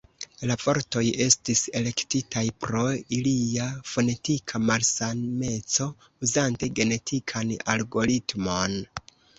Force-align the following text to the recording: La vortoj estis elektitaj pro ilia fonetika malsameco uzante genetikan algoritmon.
La 0.51 0.55
vortoj 0.67 1.03
estis 1.25 1.61
elektitaj 1.79 2.43
pro 2.65 2.81
ilia 3.19 3.67
fonetika 3.93 4.63
malsameco 4.71 5.91
uzante 6.29 6.75
genetikan 6.81 7.59
algoritmon. 7.77 8.83